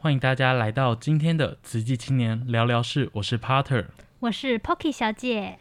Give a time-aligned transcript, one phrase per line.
[0.00, 3.86] 欢迎大家来到今天的慈济青年聊聊室，我是 Potter，
[4.20, 5.58] 我是 Pocky 小姐。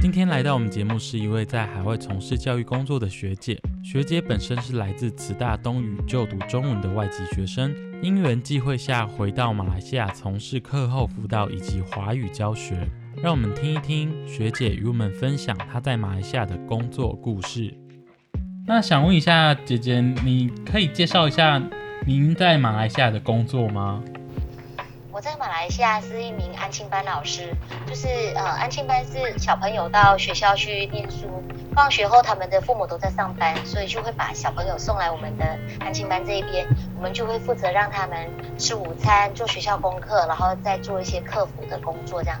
[0.00, 7.76] 今天来到我们节目是一位在海外从事教育工作的学姐，学姐本身是来自慈大东语就读中文的外籍学生。
[8.02, 12.88] 因缘际会下，回到马来西亚从事课后辅导以及华语教学。
[13.22, 17.72] 让我们听一听学姐与我们分享她在马来西亚的工作故事。
[18.66, 21.62] 那想问一下姐姐，你可以介绍一下
[22.06, 24.02] 您在马来西亚的工作吗？
[25.16, 27.50] 我在马来西亚是一名安亲班老师，
[27.86, 31.42] 就是呃，安亲班是小朋友到学校去念书，
[31.74, 36.66] 放学后他们的父母都在上班，所以就会把小朋友送来我们的安亲班这一边，
[36.98, 42.38] 我们就会负责让他们吃午餐、做学校功课，然后再做一些客服的工作这样。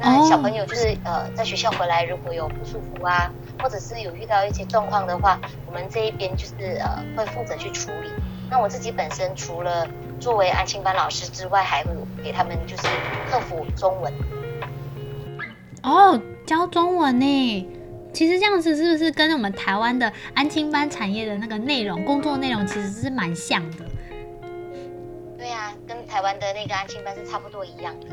[0.00, 3.30] 那小朋友就是呃，在学校回来如果有不舒服啊，
[3.62, 8.10] 或者是有遇到一些状况的话，我们这一边就是呃会负责去处理。
[8.50, 9.86] 那我自己本身除了
[10.22, 11.90] 作为安亲班老师之外，还会
[12.22, 12.86] 给他们就是
[13.28, 14.12] 克服中文。
[15.82, 17.68] 哦，教中文呢？
[18.12, 23.78] 其实这样子是不是跟我们台湾的安亲班产业的那个内容、工作内容其实是蛮像的？
[25.36, 28.06] 对啊，跟台湾的那个安亲班是差不多一样的。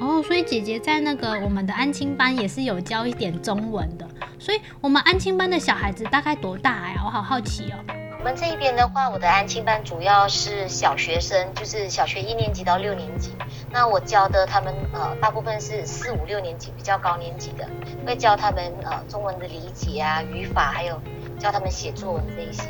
[0.00, 4.08] 哦，所以姐姐在那个我们的安亲班也是有教一点中文的。
[4.38, 7.02] 所以我们安亲班的小孩子大概多大呀？
[7.04, 8.03] 我好好奇哦。
[8.24, 13.32] 我们这一边的话，我的安亲班主要是小学生，就是小学一年级到六年级。
[13.70, 17.68] 那我教的他们呃，大部分是四五六年级，比较高年级的，
[18.06, 20.98] 会教他们呃中文的理解啊、语法，还有
[21.38, 22.62] 教他们写作文这一些。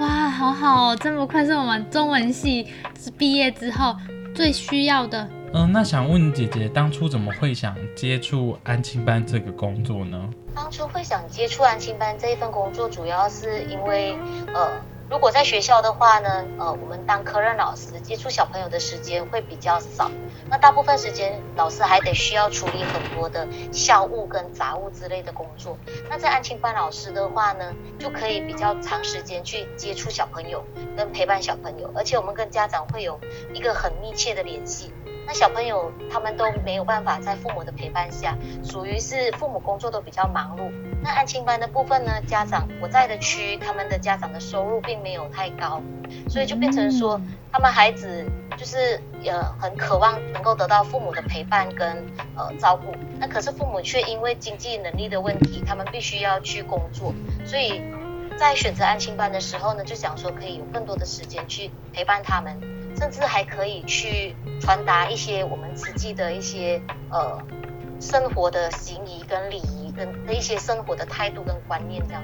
[0.00, 2.66] 哇，好好哦，这么快是我们中文系
[3.16, 3.94] 毕业之后
[4.42, 5.28] 最需要的。
[5.54, 10.18] 嗯，那想问姐姐，当初怎么会想接触安亲班这个工作呢？
[10.52, 14.16] 当初会想接触安亲班这一份工作，主要是因为，
[14.52, 14.68] 呃，
[15.12, 20.10] 如果在学校的话呢，呃，我们当科任老师接触小朋友的时间会比较少，
[20.48, 25.76] 那大部分时间老师还得需要处理很多的校务跟杂物之类的工作。
[26.08, 30.64] 那在安亲班老师的话呢，就可以比较长时间去接触小朋友
[30.96, 33.20] 跟陪伴小朋友，而且我们跟家长会有
[33.52, 34.94] 一个很密切的联系。
[35.26, 40.70] 那小朋友他们都没有办法在父母的陪伴下，属于是父母工作都比较忙碌。
[41.02, 45.80] 那安亲班的部分呢，家长我在的区，他们的家长的收入并没有太高，
[46.28, 48.24] 所以就变成说，他们孩子
[48.56, 52.04] 就是呃很渴望能够得到父母的陪伴跟
[52.36, 52.94] 呃照顾。
[53.18, 57.12] 那可是父母却因为经济能力的问题，他们必须要去工作，
[57.44, 57.82] 所以
[58.36, 62.60] 在选择安亲班的时候呢，就想说可以有更多的时间去陪伴他们。
[62.96, 66.80] 甚至还可以去传达一些我们实际的一些
[67.10, 67.38] 呃
[68.00, 72.22] 生活的行仪跟礼仪跟的一些生活的态度跟观念这样。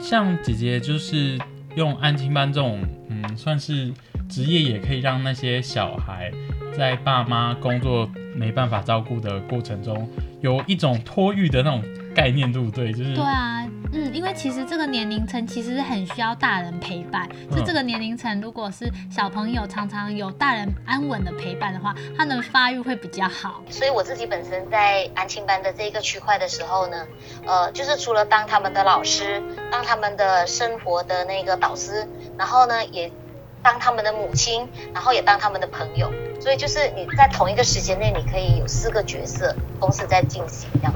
[0.00, 1.38] 像姐姐就是
[1.74, 3.92] 用安亲班这种嗯算是
[4.28, 6.30] 职业，也可以让那些小孩
[6.76, 10.08] 在爸妈工作没办法照顾的过程中，
[10.40, 11.82] 有一种托育的那种
[12.18, 12.92] 概念，对不对？
[12.92, 13.64] 就是对啊。
[13.90, 17.26] 嗯，因为其实这个年龄层其实是很需要大人陪伴。
[17.50, 23.62] 就这个年龄层，如果是小朋友常常有大人安稳的陪伴的话，他的发育会比较好。
[23.70, 27.06] 所以我自己本身在安亲班的这个区块的时候呢，
[27.46, 33.10] 呃，就是除了当他们的老师，当他们的生活的那个导师，然后呢，也
[33.62, 36.12] 当他们的母亲，然后也当他们的朋友。
[36.40, 40.92] 所以就是你在同一个时间内，你可以有四个角色同时在进行这样。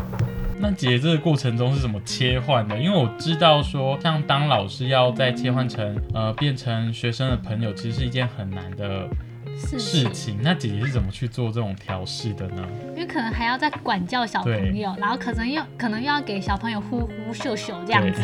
[0.62, 2.78] 那姐姐这个过程中是怎么切换的？
[2.78, 9.08] 因为我知道说，像当老师要再切换成呃变成学生的朋友，其实是一件很难的
[9.58, 10.38] 事情。
[10.40, 12.64] 那姐姐是怎么去做这种调试的呢？
[12.94, 18.22] 因为可能还要再管教小朋友，然后可能又可能又要给小朋友呼呼秀秀这样子。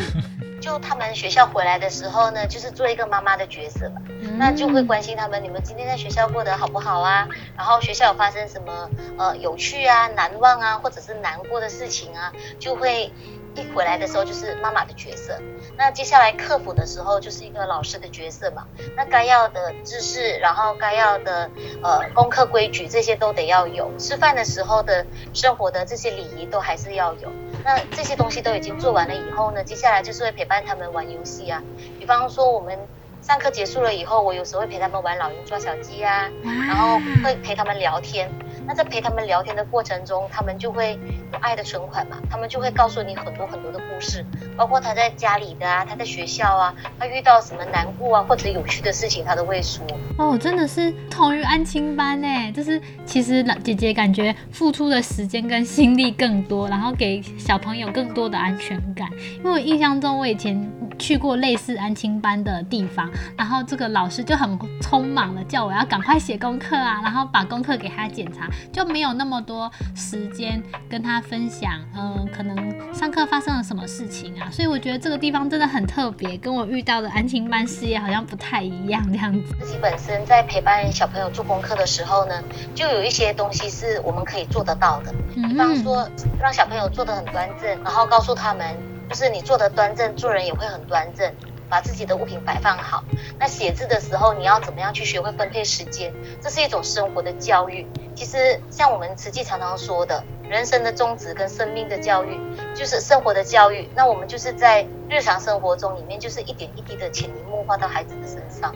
[0.59, 7.27] 就他们学校回来的时候呢，就是做一个妈妈的角色嘛，嗯、那就会关心他们，你们今天在学校过得好不好啊？
[7.57, 13.11] 然后学校有发生什么呃有趣啊、难忘啊，或者是难过的事情啊，就会
[13.55, 15.39] 一回来的时候就是妈妈的角色。
[15.77, 18.65] 那接下来课辅的时候就是一个老师的角色嘛，
[18.95, 21.49] 那该要的知识，然后该要的
[21.81, 27.31] 呃功课规矩这些都得要有，吃饭的时候的生活的这些礼仪都还是要有。
[27.63, 31.63] 那这些东西都已经做完了以后呢，接下来就是会陪伴他们玩游戏啊。
[31.97, 32.89] 比方说我们
[33.21, 38.29] 上课结束了以后，我有时候会陪他们玩老鹰抓小鸡啊，然后会陪他们聊天。
[38.65, 40.93] 那在陪他们聊天的过程中，他们就会
[41.33, 44.25] 有爱的存款嘛，他们就会告诉你很多很多的故事，
[44.55, 49.85] 包括他在家里的啊，他在学校啊，他遇到什么难过啊或者有趣的事情，他都会说。
[50.17, 59.09] 哦，真的是同于安亲班呢，就是其实姐姐感觉付出的时间跟心力更多，然后给小朋友更多的安全感。
[59.37, 60.55] 因为我印象中我以前
[60.99, 74.51] 去过类似安亲班的地方，然后这个老师就很匆忙的叫我要赶快写功课啊，然后把功课给他检查，就没有那么多时间跟他分享，嗯、可能上课发生了什么事情啊。
[74.51, 79.55] 所以我觉得这个地方真的很特别，跟我遇到的安亲班事业好像不太一样这样子。
[79.61, 82.43] 自己本身在陪伴小朋友做功课的时候呢，
[82.75, 86.07] 就有一些东西是我们可以做得到的，比方说
[86.39, 88.75] 让小朋友坐得很端正，然后告诉他们，
[89.09, 91.33] 就是你做的端正，做人也会很端正。
[91.69, 93.03] 把自己的物品摆放好。
[93.37, 96.11] 那写字的时候，你要怎么样去学会分配时间？
[96.41, 97.85] 这是一种生活的教育。
[98.15, 102.39] 其实像我们实际常常说的，人生的宗旨跟生命的教育，
[102.73, 103.87] 就是生活的教育。
[103.93, 108.73] 那我们就是在日常生活中里面，就是一点一滴的潜移默化到孩子的身上。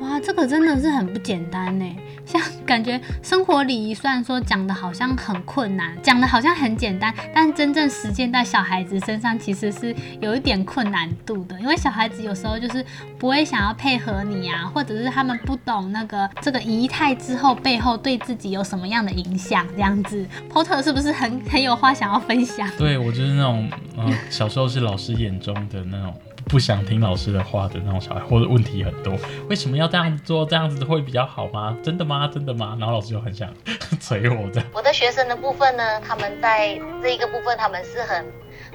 [0.00, 1.96] 哇，这个真的是很不简单呢。
[2.24, 11.58] 像 感觉生活礼仪虽然说讲的好像很困难，讲的好像很简单，但真正实践在小孩子身上其实是有一点困难度的。
[11.60, 12.84] 因为小孩子有时候就是
[13.18, 20.24] 不会想要配合你啊，或者是他们不懂那个这个仪态之后背后对自己有什么样的影响，这样子。
[20.48, 22.68] Porter 是不是很很有话想要分享？
[22.78, 26.14] 对，我就是那种，呃，小时候是老师眼中的那种。
[26.50, 29.14] 不想听老师的话的那种小孩，或者问题很多，
[29.48, 30.44] 为什么要这样做？
[30.44, 31.76] 这样子会比较好吗？
[31.80, 32.26] 真的吗？
[32.26, 32.76] 真的吗？
[32.80, 33.48] 然后老师就很想
[34.00, 34.68] 催我这样。
[34.74, 38.26] 我的学生的部分呢，他们在这一个部分，他们是很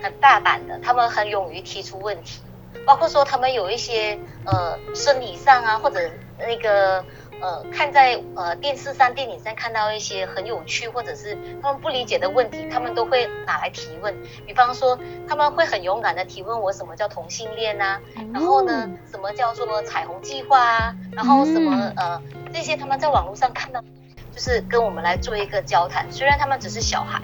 [0.02, 2.40] 很大胆的，他们很勇于提出问题，
[2.86, 6.00] 包括说他们有一些呃生理上啊，或者
[6.40, 7.04] 那个。
[7.42, 14.16] 呃，看在呃电视上、电影上看到一些很有趣或者是他们不理解的问题，他们都会拿来提问。
[14.46, 14.98] 比方说，
[15.28, 18.00] 他们会很勇敢的提问我什么叫同性恋啊，
[18.34, 22.22] 然后呢，什么叫做彩虹计划啊，然后什么呃
[22.54, 23.82] 这些他们在网络上看到，
[24.34, 26.12] 就是跟我们来做一个交谈。
[26.12, 27.22] 虽然他们只是小孩，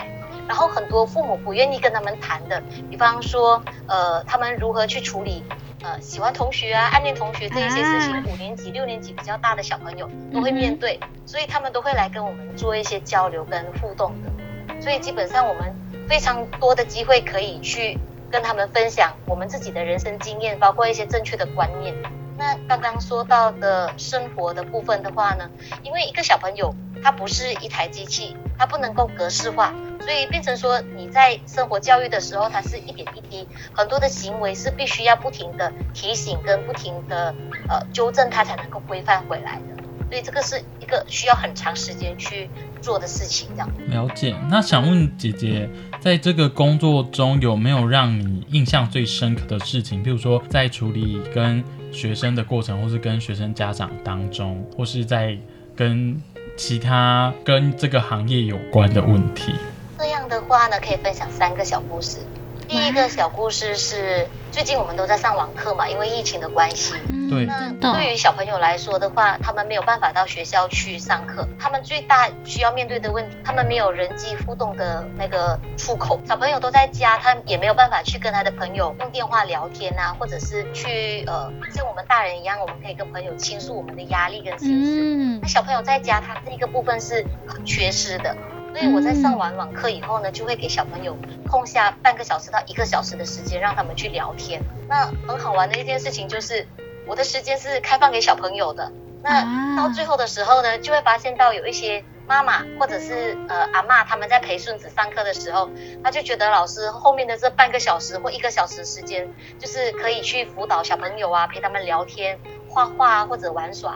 [0.47, 5.43] 然后很多父母不愿意跟他们谈的，比方说呃他们如何去处理。
[5.83, 14.81] 呃，喜欢同学啊，暗恋同学这一些事情，啊、五年级、六年级比较大的小朋友都会面对，嗯、所以他们都会来跟我们做一些交流跟互动的。
[14.81, 15.75] 所以基本上我们
[16.07, 17.97] 非常多的机会可以去
[18.29, 21.95] 跟他们分享我们自己的人生经验，包括一些正确的观念。
[22.37, 25.49] 那刚刚说到的生活的部分的话呢，
[25.83, 26.73] 因为一个小朋友
[27.03, 29.73] 它不是一台机器，它不能够格式化。
[29.99, 37.35] 所以变成说，你在生活教育的时候，它是一点一滴，很多的行为是必须要不停的提醒跟不停的
[37.69, 39.83] 呃纠正，它才能够规范回来的。
[40.09, 42.49] 所以这个是一个需要很长时间去
[42.81, 43.69] 做的事情，这样。
[43.87, 44.35] 了解。
[44.49, 45.69] 那想问姐姐，
[46.01, 50.03] 在这个工作中有没有让你印象最深刻的事情？
[50.03, 51.63] 比如说在处理跟
[51.93, 55.37] 学生的过程，或是跟学生家长当中，或是在
[55.77, 56.21] 跟
[56.61, 59.51] 其他跟这个行业有关的问题？
[59.97, 62.19] 这样的话呢，可以分享三个小故事。
[62.67, 66.93] 第一个小故事是最近我们都在上网课嘛，因为疫情的关系。
[67.31, 67.45] 对。
[67.45, 76.19] 那对于小朋友来说的话，他们没有办法到学校去上课，他们最大需要面对的问题，他们没有人际互动的那个出口。
[76.27, 85.01] 小朋友都在家，他也没有办法去跟他的朋友用电话聊天啊，或者是去呃像我们大人一样，我们可以跟朋友倾诉我们的压力跟心事。
[85.01, 85.39] 嗯。
[85.41, 88.35] 那小朋友在家，他这个部分是很缺失的。
[88.73, 91.17] 所以我在上完网课以后呢，就会给小朋友
[91.49, 94.61] 空下半个小时到一个小时的时间，让他们去聊天。
[94.87, 96.65] 那很好玩的一件事情就是，
[97.07, 98.91] 我的时间是开放给小朋友的。
[99.23, 105.69] 那到最后的时候呢，就会发现到有一些妈妈或者是呃阿嬷，他们在陪孙子上课的时候，
[106.03, 113.95] 他就觉得老师后面的这半个小时或一个小时时间，就是可以去辅导小朋友啊，陪他们聊天、画画或者玩耍。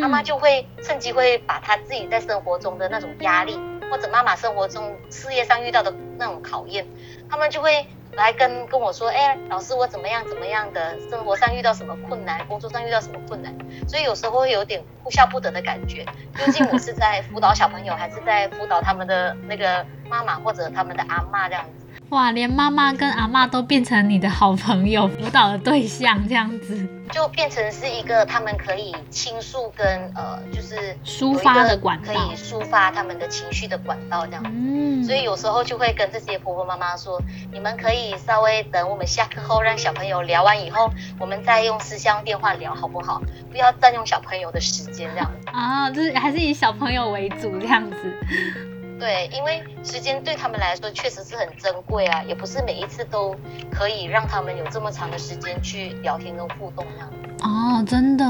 [0.00, 3.58] 妈妈就会趁机会把他自己在生活中的那种压力。
[3.88, 6.84] 或者妈妈生活中事业上遇到的那种考验，
[7.30, 7.86] 他们就会
[8.16, 13.54] 来跟跟我说，哎，老师我怎么样怎么样的，生活上遇到什么困难，工作上遇到什么困难，
[13.86, 16.04] 所以有时候会有点哭笑不得的感觉。
[16.34, 21.85] 究竟我是在辅导小朋友，还是在辅导他们的那个妈妈或者他们的阿嬷这样子？
[22.10, 34.50] 哇，连妈妈跟阿妈都变成你的好朋友、辅导的对象，这样子就变成是一个他们可以倾诉跟呃，就是抒发的管道，可以抒发他们的情绪的管道这样子。
[34.52, 37.20] 嗯，所以有时候就会跟这些婆婆妈妈说，
[37.52, 43.20] 你们可以稍微等我们下课后，让小朋友聊完以后，我们再用私下电话聊好不好？
[43.50, 45.48] 不要占用小朋友的时间这样子。
[45.50, 48.75] 啊，就是还是以小朋友为主这样子。
[48.98, 53.36] 对，因为时间对他们来说确实是很珍贵啊，也不是每一次都
[53.70, 57.10] 可以让他们有这么长的时间去聊天跟互动啊。
[57.42, 58.24] 哦，真的。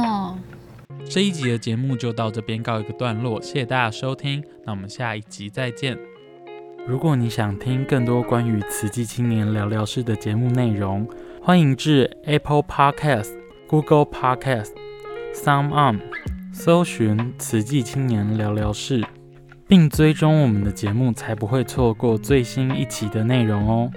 [1.09, 5.97] 这一集的节目就到这边告一个段落，谢谢大家收听，那我们下一集再见。
[6.85, 11.09] 如果你想听更多关于慈济青年聊聊室的节目内容，
[11.41, 13.33] 欢迎至 Apple Podcast、
[13.69, 14.73] Google Podcast、
[15.33, 16.01] SoundOn
[16.53, 19.05] 搜寻慈济青年聊聊室，
[19.69, 23.91] 并追踪我们的节目，才不会错过最新一期的内容哦。